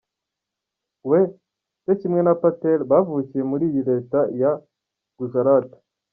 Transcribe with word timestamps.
We, 1.09 1.19
cyo 1.83 1.93
kimwe 2.01 2.21
na 2.23 2.33
Patel, 2.41 2.79
bavukiye 2.91 3.43
muri 3.51 3.63
iyi 3.69 3.81
leta 3.89 4.19
ya 4.41 4.51
Gujarat. 5.17 5.69